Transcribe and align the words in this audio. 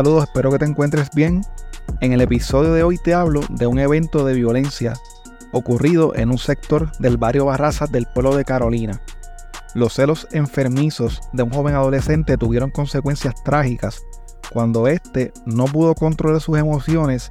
Saludos, 0.00 0.24
espero 0.24 0.50
que 0.50 0.58
te 0.58 0.64
encuentres 0.64 1.10
bien. 1.14 1.42
En 2.00 2.14
el 2.14 2.22
episodio 2.22 2.72
de 2.72 2.82
hoy 2.82 2.96
te 2.96 3.12
hablo 3.12 3.42
de 3.50 3.66
un 3.66 3.78
evento 3.78 4.24
de 4.24 4.32
violencia 4.32 4.94
ocurrido 5.52 6.14
en 6.16 6.30
un 6.30 6.38
sector 6.38 6.90
del 7.00 7.18
barrio 7.18 7.44
Barrazas 7.44 7.92
del 7.92 8.06
pueblo 8.06 8.34
de 8.34 8.46
Carolina. 8.46 9.02
Los 9.74 9.92
celos 9.92 10.26
enfermizos 10.32 11.20
de 11.34 11.42
un 11.42 11.50
joven 11.50 11.74
adolescente 11.74 12.38
tuvieron 12.38 12.70
consecuencias 12.70 13.34
trágicas 13.44 14.02
cuando 14.50 14.88
éste 14.88 15.34
no 15.44 15.66
pudo 15.66 15.94
controlar 15.94 16.40
sus 16.40 16.56
emociones 16.56 17.30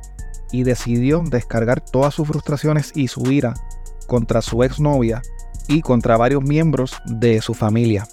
y 0.51 0.61
decidió 0.61 1.23
descargar 1.25 1.81
todas 1.81 2.13
sus 2.13 2.27
frustraciones 2.27 2.91
y 2.93 3.07
su 3.07 3.31
ira 3.31 3.55
contra 4.05 4.43
su 4.43 4.63
exnovia 4.63 5.23
y 5.67 5.81
contra 5.81 6.17
varios 6.17 6.43
miembros 6.43 7.01
de 7.07 7.41
su 7.41 7.55
familia. 7.55 8.07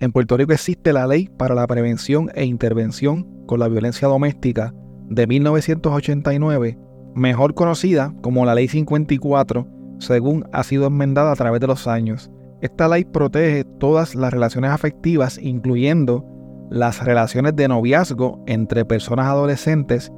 En 0.00 0.10
Puerto 0.10 0.36
Rico 0.36 0.52
existe 0.52 0.92
la 0.92 1.06
Ley 1.06 1.30
para 1.36 1.54
la 1.54 1.66
Prevención 1.66 2.28
e 2.34 2.44
Intervención 2.44 3.26
con 3.46 3.60
la 3.60 3.68
Violencia 3.68 4.08
Doméstica 4.08 4.74
de 5.08 5.26
1989, 5.26 6.76
mejor 7.14 7.54
conocida 7.54 8.12
como 8.20 8.44
la 8.44 8.56
Ley 8.56 8.66
54, 8.66 9.68
según 10.00 10.44
ha 10.52 10.64
sido 10.64 10.88
enmendada 10.88 11.30
a 11.30 11.36
través 11.36 11.60
de 11.60 11.68
los 11.68 11.86
años. 11.86 12.28
Esta 12.60 12.88
ley 12.88 13.04
protege 13.04 13.64
todas 13.78 14.14
las 14.14 14.32
relaciones 14.32 14.70
afectivas, 14.70 15.38
incluyendo 15.38 16.24
las 16.70 17.04
relaciones 17.04 17.54
de 17.54 17.68
noviazgo 17.68 18.42
entre 18.46 18.84
personas 18.84 19.26
adolescentes 19.26 20.10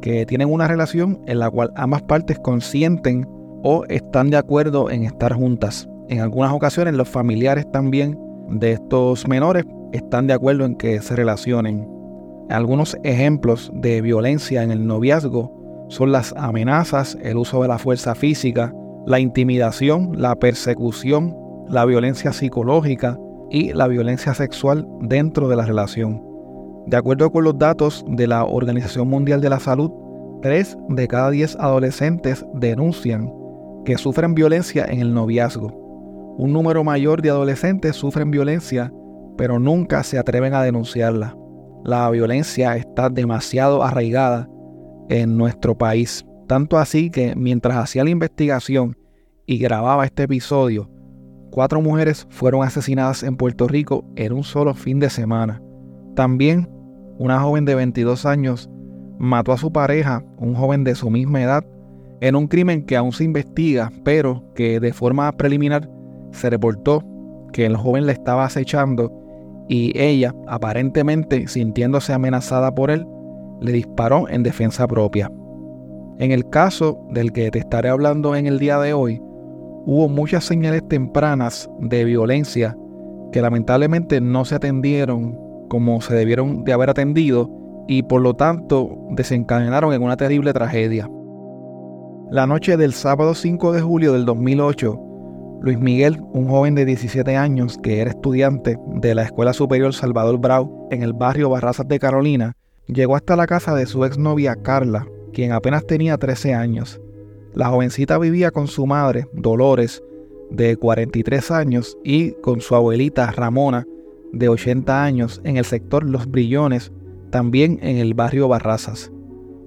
que 0.00 0.24
tienen 0.24 0.50
una 0.50 0.68
relación 0.68 1.20
en 1.26 1.40
la 1.40 1.50
cual 1.50 1.72
ambas 1.76 2.02
partes 2.02 2.38
consienten 2.38 3.26
o 3.62 3.84
están 3.88 4.30
de 4.30 4.36
acuerdo 4.36 4.90
en 4.90 5.02
estar 5.02 5.34
juntas. 5.34 5.88
En 6.08 6.20
algunas 6.20 6.52
ocasiones 6.52 6.94
los 6.94 7.08
familiares 7.08 7.70
también 7.72 8.18
de 8.48 8.72
estos 8.72 9.26
menores 9.28 9.64
están 9.92 10.26
de 10.26 10.34
acuerdo 10.34 10.64
en 10.64 10.76
que 10.76 11.00
se 11.00 11.16
relacionen. 11.16 11.88
Algunos 12.48 12.96
ejemplos 13.02 13.70
de 13.74 14.00
violencia 14.00 14.62
en 14.62 14.70
el 14.70 14.86
noviazgo 14.86 15.86
son 15.88 16.12
las 16.12 16.34
amenazas, 16.36 17.16
el 17.22 17.36
uso 17.36 17.62
de 17.62 17.68
la 17.68 17.78
fuerza 17.78 18.14
física, 18.14 18.74
la 19.06 19.20
intimidación, 19.20 20.12
la 20.20 20.34
persecución, 20.36 21.34
la 21.68 21.84
violencia 21.84 22.32
psicológica 22.32 23.18
y 23.50 23.72
la 23.72 23.88
violencia 23.88 24.34
sexual 24.34 24.86
dentro 25.00 25.48
de 25.48 25.56
la 25.56 25.64
relación. 25.64 26.22
De 26.86 26.96
acuerdo 26.96 27.30
con 27.30 27.44
los 27.44 27.58
datos 27.58 28.04
de 28.08 28.26
la 28.26 28.44
Organización 28.44 29.08
Mundial 29.08 29.40
de 29.40 29.50
la 29.50 29.60
Salud, 29.60 29.90
3 30.42 30.78
de 30.90 31.08
cada 31.08 31.30
10 31.30 31.56
adolescentes 31.56 32.44
denuncian 32.54 33.32
que 33.84 33.98
sufren 33.98 34.34
violencia 34.34 34.86
en 34.86 35.00
el 35.00 35.12
noviazgo. 35.12 35.87
Un 36.38 36.52
número 36.52 36.84
mayor 36.84 37.20
de 37.20 37.30
adolescentes 37.30 37.96
sufren 37.96 38.30
violencia, 38.30 38.92
pero 39.36 39.58
nunca 39.58 40.04
se 40.04 40.20
atreven 40.20 40.54
a 40.54 40.62
denunciarla. 40.62 41.36
La 41.84 42.08
violencia 42.10 42.76
está 42.76 43.10
demasiado 43.10 43.82
arraigada 43.82 44.48
en 45.08 45.36
nuestro 45.36 45.76
país, 45.76 46.24
tanto 46.46 46.78
así 46.78 47.10
que 47.10 47.34
mientras 47.34 47.76
hacía 47.76 48.04
la 48.04 48.10
investigación 48.10 48.96
y 49.46 49.58
grababa 49.58 50.04
este 50.04 50.22
episodio, 50.22 50.88
cuatro 51.50 51.80
mujeres 51.80 52.24
fueron 52.30 52.62
asesinadas 52.62 53.24
en 53.24 53.36
Puerto 53.36 53.66
Rico 53.66 54.04
en 54.14 54.32
un 54.32 54.44
solo 54.44 54.74
fin 54.74 55.00
de 55.00 55.10
semana. 55.10 55.60
También 56.14 56.70
una 57.18 57.40
joven 57.40 57.64
de 57.64 57.74
22 57.74 58.26
años 58.26 58.70
mató 59.18 59.50
a 59.50 59.58
su 59.58 59.72
pareja, 59.72 60.22
un 60.36 60.54
joven 60.54 60.84
de 60.84 60.94
su 60.94 61.10
misma 61.10 61.42
edad, 61.42 61.64
en 62.20 62.36
un 62.36 62.46
crimen 62.46 62.86
que 62.86 62.96
aún 62.96 63.10
se 63.10 63.24
investiga, 63.24 63.90
pero 64.04 64.44
que 64.54 64.78
de 64.78 64.92
forma 64.92 65.32
preliminar 65.32 65.90
se 66.32 66.50
reportó 66.50 67.02
que 67.52 67.66
el 67.66 67.76
joven 67.76 68.06
le 68.06 68.12
estaba 68.12 68.44
acechando 68.44 69.12
y 69.68 69.92
ella, 69.98 70.34
aparentemente 70.46 71.46
sintiéndose 71.46 72.12
amenazada 72.12 72.74
por 72.74 72.90
él, 72.90 73.06
le 73.60 73.72
disparó 73.72 74.28
en 74.28 74.42
defensa 74.42 74.86
propia. 74.86 75.30
En 76.18 76.32
el 76.32 76.48
caso 76.48 76.98
del 77.10 77.32
que 77.32 77.50
te 77.50 77.58
estaré 77.58 77.90
hablando 77.90 78.34
en 78.34 78.46
el 78.46 78.58
día 78.58 78.78
de 78.78 78.92
hoy, 78.92 79.20
hubo 79.86 80.08
muchas 80.08 80.44
señales 80.44 80.86
tempranas 80.88 81.68
de 81.80 82.04
violencia 82.04 82.76
que 83.32 83.42
lamentablemente 83.42 84.20
no 84.20 84.44
se 84.44 84.54
atendieron 84.54 85.38
como 85.68 86.00
se 86.00 86.14
debieron 86.14 86.64
de 86.64 86.72
haber 86.72 86.90
atendido 86.90 87.50
y 87.86 88.02
por 88.02 88.20
lo 88.20 88.34
tanto 88.34 88.96
desencadenaron 89.10 89.92
en 89.92 90.02
una 90.02 90.16
terrible 90.16 90.52
tragedia. 90.52 91.08
La 92.30 92.46
noche 92.46 92.76
del 92.76 92.92
sábado 92.92 93.34
5 93.34 93.72
de 93.72 93.80
julio 93.80 94.12
del 94.12 94.24
2008, 94.24 95.00
Luis 95.60 95.78
Miguel, 95.78 96.20
un 96.32 96.48
joven 96.48 96.76
de 96.76 96.84
17 96.84 97.36
años 97.36 97.78
que 97.82 98.00
era 98.00 98.10
estudiante 98.10 98.78
de 98.94 99.14
la 99.14 99.24
Escuela 99.24 99.52
Superior 99.52 99.92
Salvador 99.92 100.38
Brau 100.38 100.86
en 100.92 101.02
el 101.02 101.12
barrio 101.12 101.50
Barrazas 101.50 101.88
de 101.88 101.98
Carolina, 101.98 102.56
llegó 102.86 103.16
hasta 103.16 103.34
la 103.34 103.48
casa 103.48 103.74
de 103.74 103.86
su 103.86 104.04
exnovia 104.04 104.54
Carla, 104.54 105.08
quien 105.32 105.50
apenas 105.50 105.84
tenía 105.84 106.16
13 106.16 106.54
años. 106.54 107.00
La 107.54 107.70
jovencita 107.70 108.18
vivía 108.18 108.52
con 108.52 108.68
su 108.68 108.86
madre, 108.86 109.26
Dolores, 109.32 110.00
de 110.50 110.76
43 110.76 111.50
años, 111.50 111.98
y 112.04 112.32
con 112.40 112.60
su 112.60 112.76
abuelita 112.76 113.30
Ramona, 113.32 113.84
de 114.32 114.48
80 114.48 115.02
años 115.02 115.40
en 115.42 115.56
el 115.56 115.64
sector 115.64 116.04
Los 116.04 116.30
Brillones, 116.30 116.92
también 117.30 117.80
en 117.82 117.96
el 117.96 118.14
barrio 118.14 118.46
Barrazas. 118.46 119.10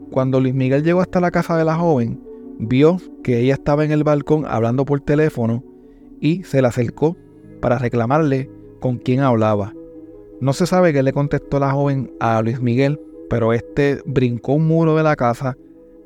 Cuando 0.10 0.40
Luis 0.40 0.54
Miguel 0.54 0.84
llegó 0.84 1.02
hasta 1.02 1.20
la 1.20 1.32
casa 1.32 1.58
de 1.58 1.66
la 1.66 1.76
joven, 1.76 2.22
vio 2.60 2.98
que 3.24 3.40
ella 3.40 3.56
estaba 3.56 3.84
en 3.84 3.92
el 3.92 4.06
balcón 4.06 4.46
hablando 4.48 4.86
por 4.86 5.02
teléfono 5.02 5.64
y 6.22 6.44
se 6.44 6.62
le 6.62 6.70
acercó 6.70 7.18
para 7.60 7.78
reclamarle 7.78 8.50
con 8.80 8.98
quién 8.98 9.20
hablaba. 9.20 9.74
No 10.40 10.54
se 10.54 10.66
sabe 10.66 10.94
qué 10.94 11.04
le 11.04 11.12
contestó 11.12 11.60
la 11.60 11.72
joven 11.72 12.14
a 12.20 12.42
Luis 12.42 12.62
Miguel, 12.62 13.00
pero 13.30 13.52
este 13.52 14.02
brincó 14.06 14.54
un 14.54 14.68
muro 14.68 14.96
de 14.96 15.04
la 15.04 15.16
casa, 15.16 15.58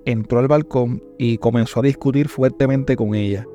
entró 0.05 0.39
al 0.39 0.47
balcón 0.47 1.03
y 1.17 1.37
comenzó 1.37 1.79
a 1.81 1.83
discutir 1.83 2.27
fuertemente 2.27 2.95
con 2.95 3.15
ella. 3.15 3.45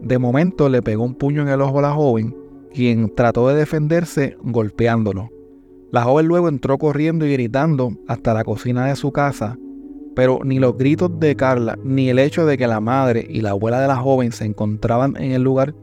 De 0.00 0.18
momento 0.18 0.68
le 0.68 0.82
pegó 0.82 1.04
un 1.04 1.14
puño 1.14 1.42
en 1.42 1.48
el 1.48 1.60
ojo 1.60 1.78
a 1.78 1.82
la 1.82 1.92
joven 1.92 2.36
quien 2.72 3.14
trató 3.14 3.48
de 3.48 3.54
defenderse 3.54 4.36
golpeándolo. 4.42 5.28
La 5.90 6.04
joven 6.04 6.26
luego 6.26 6.48
entró 6.48 6.78
corriendo 6.78 7.26
y 7.26 7.32
gritando 7.32 7.92
hasta 8.08 8.32
la 8.32 8.44
cocina 8.44 8.86
de 8.86 8.96
su 8.96 9.12
casa, 9.12 9.58
pero 10.14 10.40
ni 10.44 10.58
los 10.58 10.76
gritos 10.76 11.18
de 11.20 11.36
Carla 11.36 11.78
ni 11.84 12.08
el 12.08 12.18
hecho 12.18 12.46
de 12.46 12.56
que 12.56 12.66
la 12.66 12.80
madre 12.80 13.26
y 13.28 13.40
la 13.40 13.50
abuela 13.50 13.80
de 13.80 13.88
la 13.88 13.96
joven 13.96 14.32
se 14.32 14.44
encontraban 14.44 15.16
en 15.18 15.32
el 15.32 15.42
lugar 15.42 15.74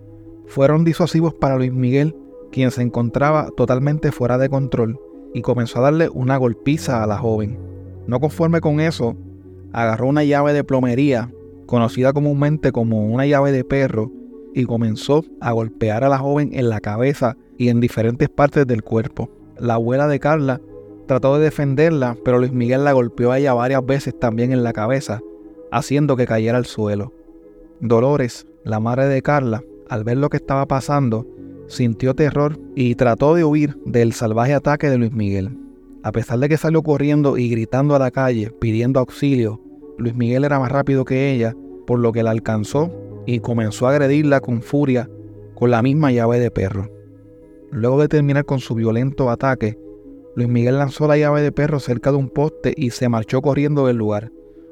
fueron 0.49 0.83
disuasivos 0.83 1.33
para 1.35 1.57
Luis 1.57 1.71
Miguel, 1.71 2.15
quien 2.51 2.71
se 2.71 2.81
encontraba 2.81 3.49
totalmente 3.55 4.11
fuera 4.11 4.37
de 4.37 4.49
control 4.49 4.99
y 5.33 5.41
comenzó 5.41 5.79
a 5.79 5.83
darle 5.83 6.09
una 6.09 6.37
golpiza 6.37 7.03
a 7.03 7.07
la 7.07 7.17
joven. 7.17 7.59
No 8.07 8.19
conforme 8.19 8.59
con 8.59 8.79
eso, 8.79 9.15
agarró 9.71 10.07
una 10.07 10.23
llave 10.23 10.53
de 10.53 10.63
plomería, 10.63 11.31
conocida 11.67 12.13
comúnmente 12.13 12.71
como 12.71 13.05
una 13.05 13.27
llave 13.27 13.51
de 13.51 13.63
perro, 13.63 14.11
y 14.55 14.65
comenzó 14.65 15.23
a 15.39 15.51
golpear 15.51 16.03
a 16.03 16.09
la 16.09 16.17
joven 16.17 16.49
en 16.53 16.69
la 16.69 16.81
cabeza 16.81 17.37
y 17.59 17.69
en 17.69 17.79
diferentes 17.79 18.27
partes 18.29 18.65
del 18.65 18.81
cuerpo. 18.81 19.29
La 19.59 19.75
abuela 19.75 20.07
de 20.07 20.19
Carla 20.19 20.59
trató 21.05 21.37
de 21.37 21.43
defenderla, 21.43 22.17
pero 22.25 22.39
Luis 22.39 22.51
Miguel 22.51 22.83
la 22.83 22.93
golpeó 22.93 23.31
a 23.31 23.37
ella 23.37 23.53
varias 23.53 23.85
veces 23.85 24.17
también 24.17 24.51
en 24.51 24.63
la 24.63 24.73
cabeza, 24.73 25.21
haciendo 25.71 26.15
que 26.15 26.25
cayera 26.25 26.57
al 26.57 26.65
suelo. 26.65 27.13
Dolores, 27.79 28.47
la 28.63 28.79
madre 28.79 29.05
de 29.05 29.21
Carla, 29.21 29.63
al 29.89 30.03
ver 30.03 30.17
lo 30.17 30.29
que 30.29 30.37
estaba 30.37 30.65
pasando, 30.67 31.27
sintió 31.67 32.13
terror 32.15 32.59
y 32.75 32.95
trató 32.95 33.35
de 33.35 33.43
huir 33.43 33.77
del 33.85 34.13
salvaje 34.13 34.53
ataque 34.53 34.89
de 34.89 34.97
Luis 34.97 35.11
Miguel. 35.11 35.57
A 36.03 36.11
pesar 36.11 36.39
de 36.39 36.47
que 36.47 36.57
salió 36.57 36.81
corriendo 36.81 37.37
y 37.37 37.49
gritando 37.49 37.95
a 37.95 37.99
la 37.99 38.11
calle 38.11 38.51
pidiendo 38.59 38.99
auxilio, 38.99 39.61
Luis 39.97 40.15
Miguel 40.15 40.45
era 40.45 40.59
más 40.59 40.71
rápido 40.71 41.03
que 41.03 41.31
ella, 41.31 41.55
por 41.85 41.99
lo 41.99 42.11
que 42.11 42.23
la 42.23 42.31
alcanzó 42.31 42.91
y 43.25 43.39
comenzó 43.39 43.87
a 43.87 43.91
agredirla 43.91 44.39
con 44.39 44.61
furia 44.61 45.09
con 45.55 45.71
la 45.71 45.81
misma 45.81 46.11
llave 46.11 46.39
de 46.39 46.51
perro. 46.51 46.89
Luego 47.71 47.99
de 47.99 48.07
terminar 48.07 48.45
con 48.45 48.59
su 48.59 48.75
violento 48.75 49.29
ataque, 49.29 49.77
Luis 50.35 50.47
Miguel 50.47 50.77
lanzó 50.77 51.07
la 51.07 51.17
llave 51.17 51.41
de 51.41 51.51
perro 51.51 51.79
cerca 51.79 52.11
de 52.11 52.17
un 52.17 52.29
poste 52.29 52.73
y 52.77 52.91
se 52.91 53.09
marchó 53.09 53.41
corriendo 53.41 53.85
del 53.85 53.97
lugar. 53.97 54.31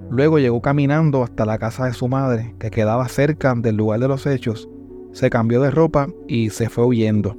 Luego 0.09 0.39
llegó 0.39 0.61
caminando 0.61 1.23
hasta 1.23 1.45
la 1.45 1.57
casa 1.57 1.85
de 1.85 1.93
su 1.93 2.07
madre, 2.07 2.55
que 2.59 2.71
quedaba 2.71 3.07
cerca 3.09 3.53
del 3.55 3.75
lugar 3.75 3.99
de 3.99 4.07
los 4.07 4.25
hechos, 4.25 4.69
se 5.11 5.29
cambió 5.29 5.61
de 5.61 5.71
ropa 5.71 6.09
y 6.27 6.49
se 6.49 6.69
fue 6.69 6.85
huyendo. 6.85 7.35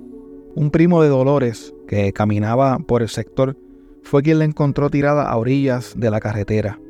Un 0.54 0.70
primo 0.70 1.02
de 1.02 1.08
Dolores, 1.08 1.74
que 1.86 2.12
caminaba 2.12 2.78
por 2.78 3.02
el 3.02 3.08
sector, 3.08 3.56
fue 4.02 4.22
quien 4.22 4.38
la 4.38 4.44
encontró 4.44 4.90
tirada 4.90 5.28
a 5.28 5.36
orillas 5.36 5.94
de 5.96 6.10
la 6.10 6.20
carretera. 6.20 6.80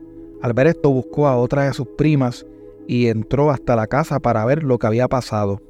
Al 0.41 0.53
ver 0.53 0.69
esto 0.69 0.91
buscó 0.91 1.27
a 1.27 1.37
otra 1.37 1.65
de 1.65 1.73
sus 1.73 1.89
primas 1.89 2.47
y 2.87 3.09
entró 3.09 3.51
hasta 3.51 3.77
la 3.77 3.87
casa 3.87 4.21
para 4.21 4.45
ver 4.45 4.63
lo 4.63 4.79
que 4.79 4.87
había 4.87 5.09
pasado. 5.09 5.61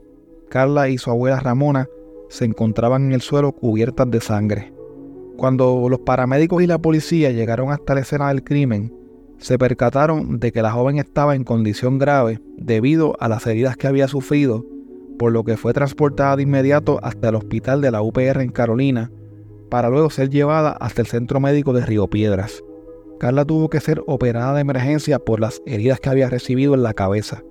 Carla 0.48 0.88
y 0.88 0.98
su 0.98 1.10
abuela 1.10 1.40
Ramona 1.40 1.88
se 2.28 2.44
encontraban 2.44 3.06
en 3.06 3.12
el 3.12 3.20
suelo 3.20 3.52
cubiertas 3.52 4.10
de 4.10 4.20
sangre. 4.20 4.72
Cuando 5.36 5.88
los 5.88 6.00
paramédicos 6.00 6.62
y 6.62 6.66
la 6.66 6.78
policía 6.78 7.30
llegaron 7.30 7.70
hasta 7.70 7.94
la 7.94 8.00
escena 8.00 8.28
del 8.28 8.44
crimen, 8.44 8.92
se 9.38 9.58
percataron 9.58 10.40
de 10.40 10.52
que 10.52 10.62
la 10.62 10.72
joven 10.72 10.98
estaba 10.98 11.34
en 11.34 11.44
condición 11.44 11.98
grave 11.98 12.40
debido 12.56 13.16
a 13.20 13.28
las 13.28 13.46
heridas 13.46 13.76
que 13.76 13.86
había 13.86 14.08
sufrido, 14.08 14.66
por 15.18 15.32
lo 15.32 15.44
que 15.44 15.56
fue 15.56 15.72
transportada 15.72 16.36
de 16.36 16.44
inmediato 16.44 17.00
hasta 17.02 17.28
el 17.28 17.34
hospital 17.34 17.80
de 17.80 17.90
la 17.90 18.02
UPR 18.02 18.40
en 18.40 18.50
Carolina, 18.50 19.10
para 19.68 19.90
luego 19.90 20.10
ser 20.10 20.30
llevada 20.30 20.70
hasta 20.70 21.02
el 21.02 21.06
centro 21.06 21.40
médico 21.40 21.72
de 21.72 21.84
Río 21.84 22.08
Piedras. 22.08 22.62
Carla 23.18 23.44
tuvo 23.44 23.68
que 23.68 23.80
ser 23.80 24.02
operada 24.06 24.54
de 24.54 24.60
emergencia 24.60 25.18
por 25.18 25.40
las 25.40 25.60
heridas 25.66 26.00
que 26.00 26.08
había 26.08 26.30
recibido 26.30 26.74
en 26.74 26.82
la 26.82 26.94
cabeza. 26.94 27.42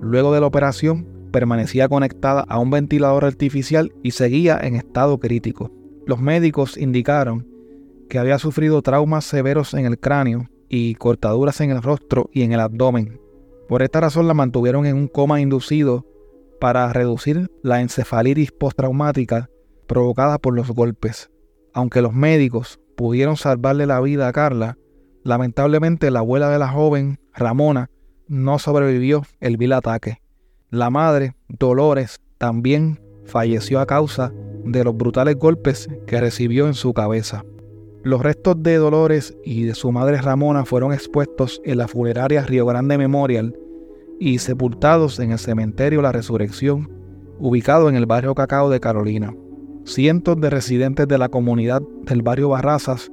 Luego 0.00 0.32
de 0.32 0.40
la 0.40 0.46
operación, 0.46 1.06
permanecía 1.32 1.88
conectada 1.88 2.44
a 2.48 2.58
un 2.58 2.70
ventilador 2.70 3.24
artificial 3.24 3.92
y 4.02 4.12
seguía 4.12 4.58
en 4.62 4.76
estado 4.76 5.18
crítico. 5.18 5.72
Los 6.06 6.20
médicos 6.20 6.76
indicaron 6.76 7.46
que 8.08 8.18
había 8.18 8.38
sufrido 8.38 8.82
traumas 8.82 9.24
severos 9.24 9.74
en 9.74 9.86
el 9.86 9.98
cráneo 9.98 10.48
y 10.68 10.94
cortaduras 10.94 11.60
en 11.60 11.70
el 11.70 11.82
rostro 11.82 12.30
y 12.32 12.42
en 12.42 12.52
el 12.52 12.60
abdomen. 12.60 13.20
Por 13.68 13.82
esta 13.82 14.00
razón 14.00 14.28
la 14.28 14.34
mantuvieron 14.34 14.86
en 14.86 14.96
un 14.96 15.08
coma 15.08 15.40
inducido 15.40 16.06
para 16.60 16.92
reducir 16.92 17.50
la 17.62 17.80
encefalitis 17.80 18.52
postraumática 18.52 19.48
provocada 19.86 20.38
por 20.38 20.54
los 20.54 20.68
golpes. 20.70 21.30
Aunque 21.72 22.02
los 22.02 22.12
médicos 22.12 22.80
pudieron 22.96 23.36
salvarle 23.36 23.86
la 23.86 24.00
vida 24.00 24.28
a 24.28 24.32
Carla, 24.32 24.78
lamentablemente 25.24 26.10
la 26.10 26.20
abuela 26.20 26.50
de 26.50 26.58
la 26.58 26.68
joven, 26.68 27.20
Ramona, 27.34 27.90
no 28.26 28.58
sobrevivió 28.58 29.22
el 29.40 29.56
vil 29.56 29.72
ataque. 29.72 30.20
La 30.70 30.90
madre, 30.90 31.34
Dolores, 31.48 32.20
también 32.36 33.00
falleció 33.24 33.80
a 33.80 33.86
causa 33.86 34.32
de 34.64 34.84
los 34.84 34.96
brutales 34.96 35.36
golpes 35.36 35.88
que 36.06 36.20
recibió 36.20 36.66
en 36.66 36.74
su 36.74 36.92
cabeza. 36.92 37.44
Los 38.02 38.22
restos 38.22 38.62
de 38.62 38.76
Dolores 38.76 39.36
y 39.44 39.64
de 39.64 39.74
su 39.74 39.92
madre 39.92 40.20
Ramona 40.20 40.64
fueron 40.64 40.92
expuestos 40.92 41.60
en 41.64 41.78
la 41.78 41.88
funeraria 41.88 42.42
Río 42.42 42.66
Grande 42.66 42.96
Memorial 42.96 43.54
y 44.20 44.38
sepultados 44.38 45.18
en 45.20 45.32
el 45.32 45.38
cementerio 45.38 46.02
La 46.02 46.12
Resurrección, 46.12 46.90
ubicado 47.38 47.88
en 47.88 47.96
el 47.96 48.06
barrio 48.06 48.34
Cacao 48.34 48.70
de 48.70 48.80
Carolina. 48.80 49.34
Cientos 49.84 50.40
de 50.40 50.50
residentes 50.50 51.08
de 51.08 51.18
la 51.18 51.28
comunidad 51.28 51.82
del 52.02 52.22
barrio 52.22 52.50
Barrazas 52.50 53.10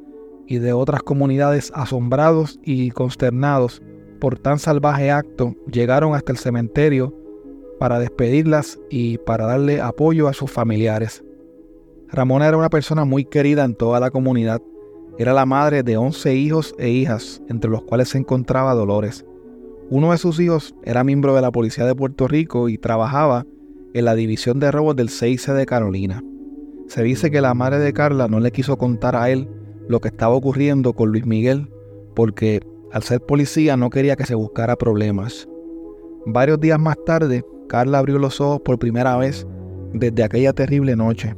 y 0.48 0.58
de 0.60 0.74
otras 0.74 1.04
comunidades 1.04 1.72
asombrados 1.76 2.60
y 2.64 2.92
consternados 2.92 3.82
por 4.20 4.40
tan 4.40 4.60
salvaje 4.60 5.12
acto 5.12 5.56
llegaron 5.72 6.16
hasta 6.16 6.32
el 6.32 6.38
cementerio 6.38 7.14
para 7.80 8.00
despedirlas 8.00 8.80
y 8.90 9.18
para 9.20 9.46
darle 9.46 9.82
apoyo 9.82 10.28
a 10.28 10.34
sus 10.34 10.52
familiares. 10.52 11.24
Ramona 12.10 12.48
era 12.48 12.58
una 12.58 12.70
persona 12.70 13.06
muy 13.06 13.26
querida 13.26 13.66
en 13.66 13.76
toda 13.76 14.00
la 14.00 14.12
comunidad. 14.12 14.62
Era 15.18 15.34
la 15.34 15.46
madre 15.46 15.84
de 15.84 15.98
11 15.98 16.34
hijos 16.36 16.76
e 16.78 16.90
hijas, 16.90 17.42
entre 17.50 17.70
los 17.70 17.84
cuales 17.84 18.10
se 18.10 18.18
encontraba 18.18 18.74
Dolores. 18.74 19.26
Uno 19.92 20.12
de 20.12 20.18
sus 20.18 20.40
hijos 20.40 20.74
era 20.84 21.04
miembro 21.04 21.36
de 21.36 21.44
la 21.44 21.52
Policía 21.52 21.86
de 21.86 21.94
Puerto 21.94 22.28
Rico 22.28 22.70
y 22.70 22.80
trabajaba 22.80 23.46
en 23.94 24.06
la 24.06 24.16
División 24.16 24.60
de 24.60 24.72
Robos 24.72 24.96
del 24.96 25.10
6 25.10 25.46
de 25.54 25.66
Carolina. 25.68 26.24
Se 26.88 27.04
dice 27.04 27.30
que 27.30 27.40
la 27.40 27.54
madre 27.54 27.78
de 27.78 27.94
Carla 27.94 28.28
no 28.28 28.40
le 28.40 28.52
quiso 28.52 28.78
contar 28.78 29.16
a 29.16 29.30
él 29.30 29.48
lo 29.88 30.02
que 30.02 30.08
estaba 30.08 30.34
ocurriendo 30.34 30.94
con 30.94 31.12
Luis 31.12 31.28
Miguel 31.28 31.70
porque 32.16 32.62
al 32.92 33.04
ser 33.04 33.22
policía 33.22 33.78
no 33.78 33.92
quería 33.92 34.16
que 34.16 34.26
se 34.26 34.34
buscara 34.34 34.76
problemas. 34.76 35.48
Varios 36.26 36.60
días 36.60 36.80
más 36.80 36.98
tarde, 37.06 37.46
Carla 37.68 38.00
abrió 38.00 38.18
los 38.18 38.42
ojos 38.42 38.62
por 38.62 38.80
primera 38.80 39.16
vez 39.18 39.46
desde 39.94 40.24
aquella 40.24 40.54
terrible 40.54 40.96
noche. 40.96 41.36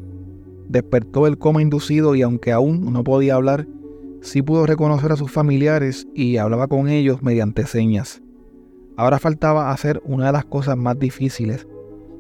Despertó 0.69 1.27
el 1.27 1.37
coma 1.37 1.61
inducido 1.61 2.15
y 2.15 2.21
aunque 2.21 2.53
aún 2.53 2.93
no 2.93 3.03
podía 3.03 3.35
hablar, 3.35 3.67
sí 4.21 4.41
pudo 4.41 4.65
reconocer 4.65 5.11
a 5.11 5.17
sus 5.17 5.31
familiares 5.31 6.07
y 6.13 6.37
hablaba 6.37 6.67
con 6.67 6.87
ellos 6.87 7.21
mediante 7.21 7.65
señas. 7.65 8.21
Ahora 8.97 9.19
faltaba 9.19 9.71
hacer 9.71 10.01
una 10.05 10.25
de 10.25 10.31
las 10.31 10.45
cosas 10.45 10.75
más 10.75 10.97
difíciles, 10.97 11.67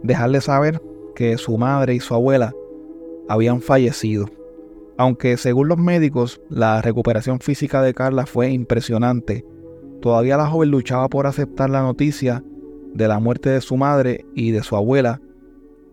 dejarle 0.03 0.41
saber 0.41 0.81
que 1.15 1.37
su 1.39 1.57
madre 1.57 1.95
y 1.95 1.99
su 1.99 2.13
abuela 2.13 2.53
habían 3.27 3.61
fallecido. 3.61 4.27
Aunque 4.95 5.37
según 5.37 5.67
los 5.67 5.79
médicos 5.79 6.39
la 6.49 6.81
recuperación 6.83 7.39
física 7.39 7.81
de 7.81 7.95
Carla 7.95 8.27
fue 8.27 8.51
impresionante, 8.51 9.43
todavía 10.01 10.37
la 10.37 10.47
joven 10.47 10.69
luchaba 10.69 11.09
por 11.09 11.25
aceptar 11.25 11.71
la 11.71 11.81
noticia 11.81 12.43
de 12.93 13.07
la 13.07 13.19
muerte 13.19 13.49
de 13.49 13.61
su 13.61 13.75
madre 13.75 14.25
y 14.35 14.51
de 14.51 14.61
su 14.61 14.75
abuela 14.75 15.19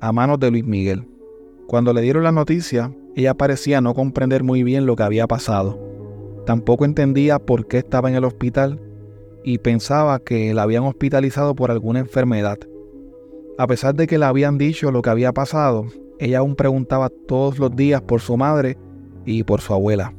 a 0.01 0.13
manos 0.13 0.39
de 0.39 0.51
Luis 0.51 0.67
Miguel. 0.67 1.09
Cuando 1.67 1.95
le 1.95 2.03
dieron 2.03 2.25
la 2.25 2.33
noticia, 2.33 2.95
ella 3.17 3.33
parecía 3.33 3.81
no 3.81 3.95
comprender 3.95 4.43
muy 4.43 4.63
bien 4.63 4.85
lo 4.85 4.97
que 4.97 5.03
había 5.03 5.27
pasado. 5.27 5.79
Tampoco 6.45 6.85
entendía 6.85 7.39
por 7.39 7.67
qué 7.67 7.79
estaba 7.79 8.11
en 8.11 8.17
el 8.17 8.25
hospital 8.25 8.81
y 9.45 9.59
pensaba 9.59 10.19
que 10.19 10.55
la 10.55 10.63
habían 10.63 10.85
hospitalizado 10.85 11.55
por 11.55 11.71
alguna 11.71 12.01
enfermedad. 12.01 12.59
A 13.59 13.67
pesar 13.67 13.95
de 13.95 14.07
que 14.07 14.19
le 14.19 14.25
habían 14.25 14.59
dicho 14.59 14.91
lo 14.91 15.03
que 15.03 15.11
había 15.11 15.33
pasado, 15.33 15.87
ella 16.19 16.39
aún 16.39 16.57
preguntaba 16.57 17.11
todos 17.11 17.59
los 17.59 17.77
días 17.77 18.03
por 18.03 18.21
su 18.21 18.37
madre 18.37 18.77
y 19.25 19.45
por 19.45 19.61
su 19.61 19.73
abuela. 19.75 20.15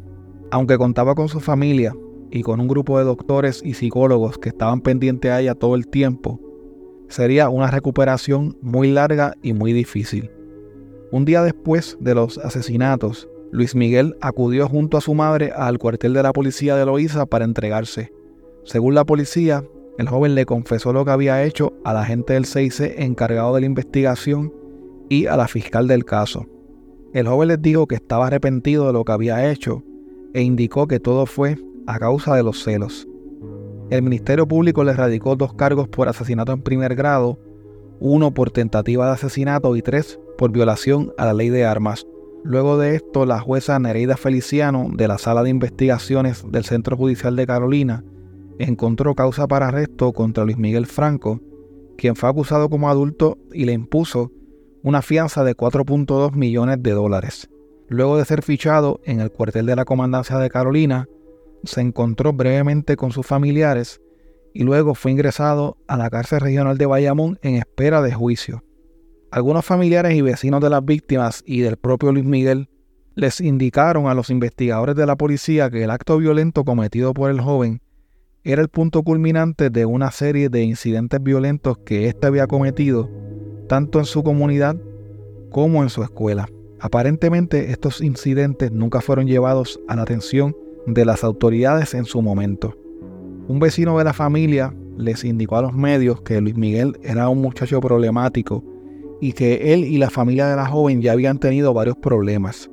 Aunque 0.51 0.77
contaba 0.77 1.15
con 1.15 1.27
su 1.27 1.39
familia 1.39 1.93
y 2.31 2.43
con 2.43 2.59
un 2.59 2.67
grupo 2.67 2.97
de 2.97 3.05
doctores 3.05 3.61
y 3.63 3.73
psicólogos 3.73 4.37
que 4.37 4.49
estaban 4.49 4.81
pendientes 4.81 5.31
a 5.31 5.41
ella 5.41 5.55
todo 5.55 5.75
el 5.75 5.87
tiempo, 5.87 6.39
sería 7.09 7.49
una 7.49 7.71
recuperación 7.71 8.57
muy 8.61 8.91
larga 8.91 9.33
y 9.41 9.53
muy 9.53 9.73
difícil. 9.73 10.31
Un 11.11 11.25
día 11.25 11.43
después 11.43 11.97
de 11.99 12.15
los 12.15 12.37
asesinatos, 12.37 13.27
Luis 13.51 13.75
Miguel 13.75 14.15
acudió 14.21 14.67
junto 14.67 14.97
a 14.97 15.01
su 15.01 15.13
madre 15.13 15.51
al 15.55 15.77
cuartel 15.77 16.13
de 16.13 16.23
la 16.23 16.33
policía 16.33 16.75
de 16.75 16.85
Loíza 16.85 17.25
para 17.25 17.45
entregarse. 17.45 18.11
Según 18.65 18.95
la 18.95 19.05
policía, 19.05 19.63
el 19.99 20.09
joven 20.09 20.33
le 20.33 20.47
confesó 20.47 20.91
lo 20.91 21.05
que 21.05 21.11
había 21.11 21.43
hecho 21.43 21.73
al 21.83 21.97
agente 21.97 22.33
del 22.33 22.45
6C 22.45 22.95
encargado 22.97 23.53
de 23.53 23.61
la 23.61 23.67
investigación 23.67 24.51
y 25.07 25.27
a 25.27 25.37
la 25.37 25.47
fiscal 25.47 25.87
del 25.87 26.03
caso. 26.03 26.47
El 27.13 27.27
joven 27.27 27.49
les 27.49 27.61
dijo 27.61 27.85
que 27.85 27.93
estaba 27.93 28.25
arrepentido 28.25 28.87
de 28.87 28.93
lo 28.93 29.05
que 29.05 29.11
había 29.11 29.51
hecho 29.51 29.83
e 30.33 30.41
indicó 30.41 30.87
que 30.87 30.99
todo 30.99 31.27
fue 31.27 31.57
a 31.85 31.99
causa 31.99 32.35
de 32.35 32.41
los 32.41 32.63
celos. 32.63 33.07
El 33.91 34.01
Ministerio 34.01 34.47
Público 34.47 34.83
le 34.83 34.93
radicó 34.93 35.35
dos 35.35 35.53
cargos 35.53 35.87
por 35.87 36.09
asesinato 36.09 36.51
en 36.51 36.63
primer 36.63 36.95
grado, 36.95 37.39
uno 37.99 38.33
por 38.33 38.49
tentativa 38.49 39.05
de 39.05 39.11
asesinato 39.13 39.75
y 39.75 39.83
tres 39.83 40.19
por 40.39 40.51
violación 40.51 41.13
a 41.19 41.25
la 41.25 41.35
ley 41.35 41.49
de 41.49 41.65
armas. 41.65 42.07
Luego 42.43 42.79
de 42.79 42.95
esto, 42.95 43.27
la 43.27 43.39
jueza 43.39 43.77
Nereida 43.77 44.17
Feliciano 44.17 44.89
de 44.91 45.07
la 45.07 45.19
Sala 45.19 45.43
de 45.43 45.51
Investigaciones 45.51 46.43
del 46.49 46.65
Centro 46.65 46.97
Judicial 46.97 47.35
de 47.35 47.45
Carolina 47.45 48.03
encontró 48.59 49.15
causa 49.15 49.47
para 49.47 49.67
arresto 49.67 50.13
contra 50.13 50.45
Luis 50.45 50.57
Miguel 50.57 50.85
Franco, 50.85 51.41
quien 51.97 52.15
fue 52.15 52.29
acusado 52.29 52.69
como 52.69 52.89
adulto 52.89 53.37
y 53.53 53.65
le 53.65 53.73
impuso 53.73 54.31
una 54.83 55.01
fianza 55.01 55.43
de 55.43 55.55
4.2 55.55 56.33
millones 56.33 56.81
de 56.81 56.91
dólares. 56.91 57.49
Luego 57.87 58.17
de 58.17 58.25
ser 58.25 58.41
fichado 58.41 58.99
en 59.03 59.19
el 59.19 59.31
cuartel 59.31 59.65
de 59.65 59.75
la 59.75 59.85
Comandancia 59.85 60.37
de 60.37 60.49
Carolina, 60.49 61.07
se 61.63 61.81
encontró 61.81 62.33
brevemente 62.33 62.95
con 62.95 63.11
sus 63.11 63.25
familiares 63.25 64.01
y 64.53 64.63
luego 64.63 64.95
fue 64.95 65.11
ingresado 65.11 65.77
a 65.87 65.97
la 65.97 66.09
cárcel 66.09 66.39
regional 66.39 66.77
de 66.77 66.85
Bayamón 66.85 67.39
en 67.41 67.55
espera 67.55 68.01
de 68.01 68.13
juicio. 68.13 68.63
Algunos 69.31 69.65
familiares 69.65 70.15
y 70.15 70.21
vecinos 70.21 70.61
de 70.61 70.69
las 70.69 70.85
víctimas 70.85 71.43
y 71.45 71.61
del 71.61 71.77
propio 71.77 72.11
Luis 72.11 72.25
Miguel 72.25 72.69
les 73.15 73.41
indicaron 73.41 74.07
a 74.07 74.13
los 74.13 74.29
investigadores 74.29 74.95
de 74.95 75.05
la 75.05 75.15
policía 75.15 75.69
que 75.69 75.83
el 75.83 75.91
acto 75.91 76.17
violento 76.17 76.63
cometido 76.63 77.13
por 77.13 77.31
el 77.31 77.41
joven 77.41 77.81
era 78.45 78.61
el 78.61 78.69
punto 78.69 79.01
culminante 79.01 79.71
de 79.71 79.87
una 79.87 80.11
serie 80.11 80.49
de 80.49 80.61
incidentes 80.61 81.21
violentos 81.21 81.79
que 81.79 82.07
éste 82.07 82.27
había 82.27 82.45
cometido 82.45 83.09
tanto 83.67 83.97
en 83.97 84.05
su 84.05 84.23
comunidad 84.23 84.77
como 85.49 85.81
en 85.81 85.89
su 85.89 86.03
escuela. 86.03 86.47
Aparentemente 86.79 87.71
estos 87.71 88.01
incidentes 88.01 88.71
nunca 88.71 89.01
fueron 89.01 89.25
llevados 89.25 89.79
a 89.87 89.95
la 89.95 90.03
atención 90.03 90.55
de 90.85 91.05
las 91.05 91.23
autoridades 91.23 91.95
en 91.95 92.05
su 92.05 92.21
momento. 92.21 92.77
Un 93.47 93.59
vecino 93.59 93.97
de 93.97 94.03
la 94.03 94.13
familia 94.13 94.75
les 94.95 95.23
indicó 95.23 95.57
a 95.57 95.63
los 95.63 95.73
medios 95.73 96.21
que 96.21 96.39
Luis 96.39 96.55
Miguel 96.55 96.99
era 97.01 97.27
un 97.29 97.41
muchacho 97.41 97.81
problemático 97.81 98.63
y 99.21 99.33
que 99.33 99.73
él 99.73 99.85
y 99.85 99.97
la 99.97 100.11
familia 100.11 100.47
de 100.47 100.55
la 100.55 100.67
joven 100.67 101.01
ya 101.01 101.13
habían 101.13 101.39
tenido 101.39 101.73
varios 101.73 101.97
problemas. 101.97 102.69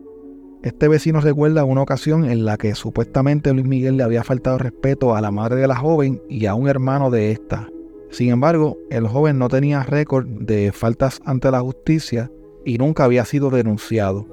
Este 0.63 0.87
vecino 0.87 1.21
recuerda 1.21 1.65
una 1.65 1.83
ocasión 1.83 2.25
en 2.25 2.45
la 2.45 2.57
que 2.57 2.77
supuestamente 2.77 3.53
Luis 3.53 3.67
Miguel 3.67 3.97
le 3.97 4.05
había 4.05 4.23
faltado 4.23 4.59
respeto 4.59 5.17
a 5.17 5.21
la 5.21 5.33
madre 5.33 5.61
de 5.61 5.67
la 5.67 5.75
joven 5.75 6.23
y 6.29 6.47
a 6.47 6.55
un 6.55 6.69
hermano 6.69 7.11
de 7.11 7.33
esta. 7.33 7.69
Sin 8.11 8.29
embargo, 8.29 8.79
el 8.89 9.09
joven 9.09 9.39
no 9.39 9.49
tenía 9.49 9.83
récord 9.83 10.25
de 10.25 10.71
faltas 10.71 11.21
ante 11.25 11.51
la 11.51 11.61
justicia 11.61 12.31
y 12.65 12.79
nunca 12.79 13.03
había 13.03 13.25
sido 13.25 13.51
denunciado. 13.51 14.25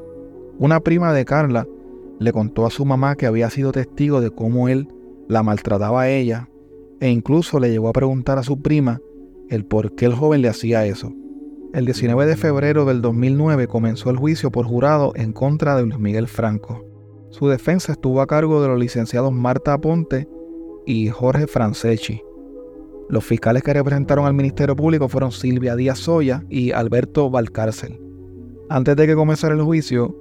Una 0.59 0.81
prima 0.81 1.13
de 1.13 1.25
Carla 1.25 1.67
le 2.19 2.31
contó 2.31 2.67
a 2.67 2.69
su 2.69 2.85
mamá 2.85 3.15
que 3.15 3.25
había 3.25 3.49
sido 3.49 3.71
testigo 3.71 4.21
de 4.21 4.29
cómo 4.29 4.69
él 4.69 4.87
la 5.27 5.41
maltrataba 5.41 6.03
a 6.03 6.09
ella 6.09 6.47
e 6.99 7.09
incluso 7.09 7.59
le 7.59 7.71
llegó 7.71 7.89
a 7.89 7.93
preguntar 7.93 8.37
a 8.37 8.43
su 8.43 8.61
prima 8.61 9.01
el 9.49 9.65
por 9.65 9.95
qué 9.95 10.05
el 10.05 10.13
joven 10.13 10.43
le 10.43 10.49
hacía 10.49 10.85
eso. 10.85 11.11
El 11.71 11.85
19 11.85 12.25
de 12.25 12.35
febrero 12.35 12.83
del 12.85 12.99
2009 13.03 13.67
comenzó 13.67 14.09
el 14.09 14.17
juicio 14.17 14.51
por 14.51 14.65
jurado 14.65 15.11
en 15.15 15.33
contra 15.33 15.75
de 15.75 15.83
Luis 15.83 15.99
Miguel 15.99 16.27
Franco. 16.27 16.83
Su 17.29 17.47
defensa 17.47 17.91
estuvo 17.91 18.21
a 18.21 18.27
cargo 18.27 18.59
de 18.59 18.69
los 18.69 18.79
licenciados 18.79 19.31
Marta 19.31 19.73
Aponte 19.73 20.27
y 20.87 21.09
Jorge 21.09 21.45
Franceschi. 21.45 22.23
Los 23.07 23.23
fiscales 23.23 23.61
que 23.61 23.73
representaron 23.73 24.25
al 24.25 24.33
Ministerio 24.33 24.75
Público 24.75 25.09
fueron 25.09 25.31
Silvia 25.31 25.75
Díaz 25.75 25.99
Soya 25.99 26.43
y 26.49 26.71
Alberto 26.71 27.29
Valcárcel. 27.29 28.01
Antes 28.67 28.95
de 28.95 29.05
que 29.05 29.15
comenzara 29.15 29.53
el 29.53 29.61
juicio, 29.61 30.15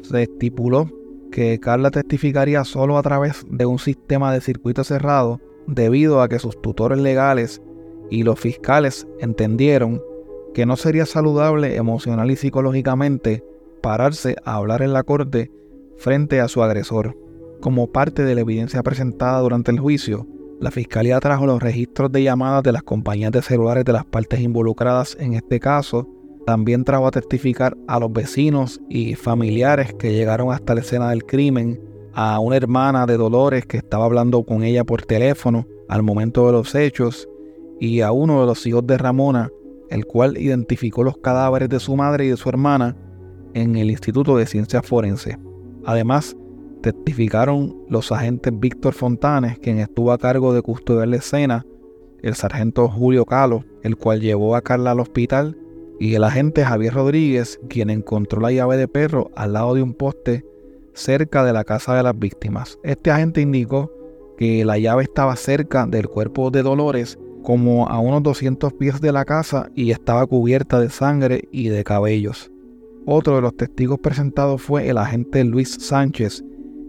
se 0.00 0.22
estipuló 0.22 0.88
que 1.30 1.60
Carla 1.60 1.90
testificaría 1.90 2.64
solo 2.64 2.96
a 2.96 3.02
través 3.02 3.44
de 3.50 3.66
un 3.66 3.78
sistema 3.78 4.32
de 4.32 4.40
circuito 4.40 4.82
cerrado 4.84 5.38
debido 5.66 6.22
a 6.22 6.28
que 6.30 6.38
sus 6.38 6.60
tutores 6.62 6.98
legales 6.98 7.60
y 8.08 8.22
los 8.22 8.40
fiscales 8.40 9.06
entendieron 9.20 10.00
que 10.54 10.64
no 10.64 10.76
sería 10.76 11.04
saludable 11.04 11.76
emocional 11.76 12.30
y 12.30 12.36
psicológicamente 12.36 13.44
pararse 13.82 14.36
a 14.44 14.54
hablar 14.54 14.80
en 14.80 14.92
la 14.92 15.02
corte 15.02 15.50
frente 15.98 16.40
a 16.40 16.48
su 16.48 16.62
agresor. 16.62 17.18
Como 17.60 17.92
parte 17.92 18.24
de 18.24 18.34
la 18.34 18.42
evidencia 18.42 18.82
presentada 18.82 19.40
durante 19.40 19.70
el 19.70 19.80
juicio, 19.80 20.26
la 20.60 20.70
fiscalía 20.70 21.20
trajo 21.20 21.46
los 21.46 21.62
registros 21.62 22.10
de 22.12 22.22
llamadas 22.22 22.62
de 22.62 22.72
las 22.72 22.82
compañías 22.82 23.32
de 23.32 23.42
celulares 23.42 23.84
de 23.84 23.92
las 23.92 24.04
partes 24.04 24.40
involucradas 24.40 25.16
en 25.20 25.34
este 25.34 25.60
caso. 25.60 26.08
También 26.46 26.84
trajo 26.84 27.06
a 27.06 27.10
testificar 27.10 27.76
a 27.88 27.98
los 27.98 28.12
vecinos 28.12 28.80
y 28.88 29.14
familiares 29.14 29.92
que 29.94 30.12
llegaron 30.12 30.52
hasta 30.52 30.74
la 30.74 30.80
escena 30.80 31.10
del 31.10 31.24
crimen, 31.24 31.80
a 32.14 32.38
una 32.38 32.56
hermana 32.56 33.06
de 33.06 33.16
Dolores 33.16 33.66
que 33.66 33.78
estaba 33.78 34.04
hablando 34.04 34.44
con 34.44 34.62
ella 34.62 34.84
por 34.84 35.02
teléfono 35.02 35.66
al 35.88 36.02
momento 36.02 36.46
de 36.46 36.52
los 36.52 36.74
hechos 36.74 37.28
y 37.80 38.00
a 38.02 38.12
uno 38.12 38.40
de 38.40 38.46
los 38.46 38.64
hijos 38.66 38.86
de 38.86 38.96
Ramona, 38.96 39.50
el 39.90 40.06
cual 40.06 40.36
identificó 40.38 41.02
los 41.02 41.18
cadáveres 41.18 41.68
de 41.68 41.80
su 41.80 41.96
madre 41.96 42.26
y 42.26 42.28
de 42.28 42.36
su 42.36 42.48
hermana 42.48 42.96
en 43.54 43.76
el 43.76 43.90
Instituto 43.90 44.36
de 44.36 44.46
Ciencias 44.46 44.86
Forenses. 44.86 45.38
Además, 45.84 46.36
testificaron 46.82 47.76
los 47.88 48.12
agentes 48.12 48.52
Víctor 48.58 48.94
Fontanes, 48.94 49.58
quien 49.58 49.78
estuvo 49.78 50.12
a 50.12 50.18
cargo 50.18 50.52
de 50.52 50.62
custodiar 50.62 51.08
la 51.08 51.16
escena, 51.16 51.64
el 52.22 52.34
sargento 52.34 52.88
Julio 52.88 53.24
Calo, 53.24 53.64
el 53.82 53.96
cual 53.96 54.20
llevó 54.20 54.56
a 54.56 54.62
Carla 54.62 54.92
al 54.92 55.00
hospital, 55.00 55.56
y 56.00 56.14
el 56.14 56.24
agente 56.24 56.64
Javier 56.64 56.94
Rodríguez, 56.94 57.60
quien 57.68 57.90
encontró 57.90 58.40
la 58.40 58.52
llave 58.52 58.76
de 58.76 58.88
perro 58.88 59.30
al 59.36 59.52
lado 59.52 59.74
de 59.74 59.82
un 59.82 59.94
poste 59.94 60.44
cerca 60.92 61.44
de 61.44 61.52
la 61.52 61.64
casa 61.64 61.94
de 61.94 62.02
las 62.02 62.18
víctimas. 62.18 62.78
Este 62.82 63.10
agente 63.10 63.40
indicó 63.40 63.92
que 64.36 64.64
la 64.64 64.78
llave 64.78 65.04
estaba 65.04 65.36
cerca 65.36 65.86
del 65.86 66.08
cuerpo 66.08 66.50
de 66.50 66.62
Dolores, 66.62 67.18
como 67.44 67.86
a 67.86 68.00
unos 68.00 68.22
200 68.24 68.72
pies 68.72 69.00
de 69.00 69.12
la 69.12 69.24
casa, 69.24 69.70
y 69.76 69.92
estaba 69.92 70.26
cubierta 70.26 70.80
de 70.80 70.90
sangre 70.90 71.48
y 71.52 71.68
de 71.68 71.84
cabellos. 71.84 72.50
Otro 73.06 73.36
de 73.36 73.42
los 73.42 73.54
testigos 73.54 73.98
presentados 74.00 74.62
fue 74.62 74.88
el 74.88 74.96
agente 74.96 75.44
Luis 75.44 75.76
Sánchez, 75.78 76.42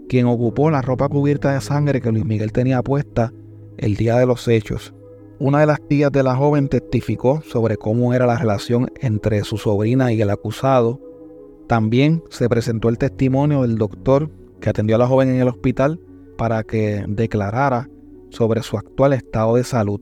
quien 0.07 0.27
ocupó 0.27 0.71
la 0.71 0.81
ropa 0.81 1.09
cubierta 1.09 1.53
de 1.53 1.59
sangre 1.59 1.99
que 1.99 2.11
Luis 2.11 2.25
Miguel 2.25 2.53
tenía 2.53 2.81
puesta 2.81 3.33
el 3.77 3.95
día 3.97 4.17
de 4.17 4.25
los 4.25 4.47
hechos. 4.47 4.93
Una 5.39 5.59
de 5.59 5.65
las 5.65 5.85
tías 5.85 6.13
de 6.13 6.23
la 6.23 6.35
joven 6.37 6.69
testificó 6.69 7.41
sobre 7.41 7.75
cómo 7.75 8.13
era 8.13 8.25
la 8.25 8.37
relación 8.37 8.89
entre 9.01 9.43
su 9.43 9.57
sobrina 9.57 10.13
y 10.13 10.21
el 10.21 10.29
acusado. 10.29 11.01
También 11.67 12.23
se 12.29 12.47
presentó 12.47 12.87
el 12.87 12.97
testimonio 12.97 13.63
del 13.63 13.75
doctor 13.75 14.29
que 14.61 14.69
atendió 14.69 14.95
a 14.95 14.99
la 14.99 15.07
joven 15.07 15.29
en 15.29 15.41
el 15.41 15.49
hospital 15.49 15.99
para 16.37 16.63
que 16.63 17.03
declarara 17.09 17.89
sobre 18.29 18.61
su 18.63 18.77
actual 18.77 19.11
estado 19.11 19.55
de 19.55 19.65
salud. 19.65 19.99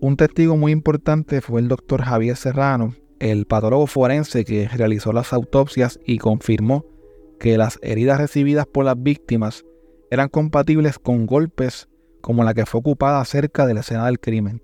Un 0.00 0.16
testigo 0.16 0.56
muy 0.56 0.70
importante 0.70 1.40
fue 1.40 1.60
el 1.60 1.66
doctor 1.66 2.02
Javier 2.02 2.36
Serrano, 2.36 2.94
el 3.18 3.46
patólogo 3.46 3.88
forense 3.88 4.44
que 4.44 4.68
realizó 4.68 5.12
las 5.12 5.32
autopsias 5.32 5.98
y 6.06 6.18
confirmó 6.18 6.84
que 7.40 7.58
las 7.58 7.80
heridas 7.82 8.18
recibidas 8.18 8.66
por 8.66 8.84
las 8.84 8.94
víctimas 9.02 9.64
eran 10.12 10.28
compatibles 10.28 11.00
con 11.00 11.26
golpes 11.26 11.88
como 12.20 12.44
la 12.44 12.54
que 12.54 12.64
fue 12.64 12.78
ocupada 12.78 13.24
cerca 13.24 13.66
de 13.66 13.74
la 13.74 13.80
escena 13.80 14.06
del 14.06 14.20
crimen. 14.20 14.62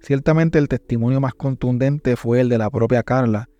Ciertamente 0.00 0.58
el 0.58 0.68
testimonio 0.68 1.20
más 1.20 1.34
contundente 1.34 2.16
fue 2.16 2.40
el 2.40 2.48
de 2.48 2.56
la 2.56 2.70
propia 2.70 3.02
Carla, 3.02 3.50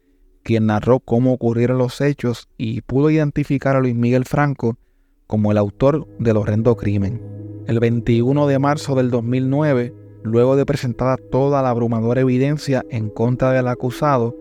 quien 0.42 0.64
narró 0.64 1.00
cómo 1.00 1.34
ocurrieron 1.34 1.76
los 1.76 2.00
hechos 2.00 2.48
y 2.56 2.80
pudo 2.80 3.10
identificar 3.10 3.76
a 3.76 3.80
Luis 3.80 3.94
Miguel 3.94 4.24
Franco 4.24 4.78
como 5.26 5.52
el 5.52 5.58
autor 5.58 6.08
del 6.18 6.38
horrendo 6.38 6.76
crimen. 6.76 7.20
El 7.66 7.78
21 7.78 8.46
de 8.46 8.58
marzo 8.58 8.94
del 8.94 9.10
2009, 9.10 9.94
luego 10.22 10.56
de 10.56 10.66
presentada 10.66 11.16
toda 11.16 11.62
la 11.62 11.70
abrumadora 11.70 12.20
evidencia 12.20 12.84
en 12.90 13.10
contra 13.10 13.52
del 13.52 13.68
acusado, 13.68 14.36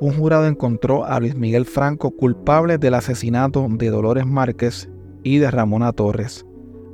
un 0.00 0.12
jurado 0.14 0.46
encontró 0.46 1.04
a 1.04 1.20
Luis 1.20 1.36
Miguel 1.36 1.64
Franco 1.64 2.10
culpable 2.10 2.78
del 2.78 2.94
asesinato 2.94 3.66
de 3.70 3.90
Dolores 3.90 4.26
Márquez 4.26 4.90
y 5.22 5.38
de 5.38 5.50
Ramona 5.50 5.92
Torres. 5.92 6.44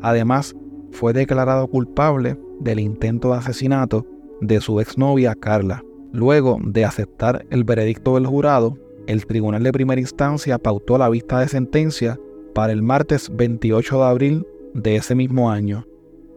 Además, 0.02 0.54
fue 0.90 1.12
declarado 1.12 1.68
culpable 1.68 2.38
del 2.60 2.80
intento 2.80 3.32
de 3.32 3.38
asesinato 3.38 4.06
de 4.40 4.60
su 4.60 4.80
exnovia 4.80 5.34
Carla. 5.34 5.82
Luego 6.12 6.58
de 6.62 6.84
aceptar 6.84 7.46
el 7.50 7.64
veredicto 7.64 8.14
del 8.14 8.26
jurado, 8.26 8.76
el 9.06 9.26
tribunal 9.26 9.62
de 9.62 9.72
primera 9.72 10.00
instancia 10.00 10.58
pautó 10.58 10.98
la 10.98 11.08
vista 11.08 11.40
de 11.40 11.48
sentencia 11.48 12.18
para 12.54 12.72
el 12.72 12.82
martes 12.82 13.30
28 13.34 13.96
de 13.98 14.04
abril 14.04 14.46
de 14.74 14.96
ese 14.96 15.14
mismo 15.14 15.50
año. 15.50 15.86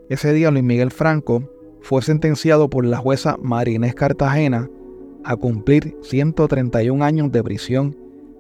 Ese 0.10 0.34
día 0.34 0.52
Luis 0.52 0.64
Miguel 0.64 0.92
Franco 0.92 1.50
fue 1.82 2.02
sentenciado 2.02 2.70
por 2.70 2.86
la 2.86 2.98
jueza 2.98 3.38
Marinés 3.42 3.96
Cartagena 3.96 4.70
a 5.24 5.36
cumplir 5.36 5.98
131 6.02 7.04
años 7.04 7.32
de 7.32 7.44
prisión 7.44 7.96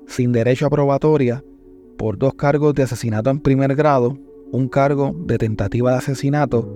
sin 0.07 0.31
derecho 0.31 0.65
a 0.65 0.69
probatoria 0.69 1.43
por 1.98 2.17
dos 2.17 2.33
cargos 2.33 2.74
de 2.74 2.83
asesinato 2.83 3.29
en 3.29 3.39
primer 3.39 3.75
grado, 3.75 4.17
un 4.51 4.67
cargo 4.67 5.13
de 5.25 5.38
tentativa 5.38 5.91
de 5.91 5.98
asesinato 5.98 6.67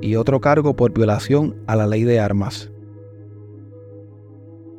y 0.00 0.16
otro 0.16 0.40
cargo 0.40 0.74
por 0.74 0.92
violación 0.92 1.56
a 1.66 1.76
la 1.76 1.86
ley 1.86 2.04
de 2.04 2.20
armas. 2.20 2.70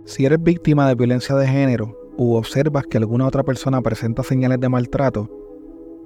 Si 0.05 0.25
eres 0.25 0.41
víctima 0.41 0.87
de 0.87 0.95
violencia 0.95 1.35
de 1.35 1.47
género 1.47 1.97
u 2.17 2.35
observas 2.35 2.85
que 2.85 2.97
alguna 2.97 3.25
otra 3.25 3.43
persona 3.43 3.81
presenta 3.81 4.23
señales 4.23 4.59
de 4.59 4.69
maltrato, 4.69 5.29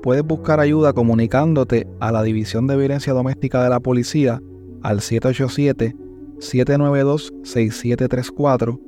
puedes 0.04 0.24
buscar 0.24 0.60
ayuda 0.60 0.94
comunicándote 0.94 1.88
a 2.00 2.12
la 2.12 2.22
División 2.22 2.68
de 2.68 2.78
Violencia 2.78 3.14
Doméstica 3.14 3.64
de 3.64 3.70
la 3.70 3.80
Policía 3.80 4.42
al 4.88 5.02
787 5.02 5.96
792-6734 6.40 8.80